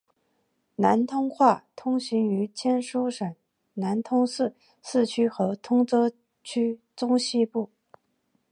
[0.77, 3.35] 南通话通行于江苏省
[3.75, 6.11] 南通市市区和通州
[6.43, 7.69] 区中西部。